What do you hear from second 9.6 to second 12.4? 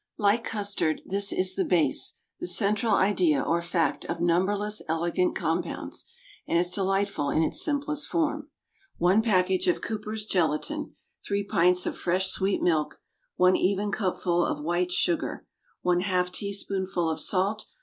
of Cooper's gelatine. Three pints of fresh,